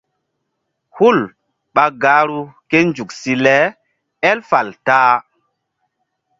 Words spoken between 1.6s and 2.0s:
ɓa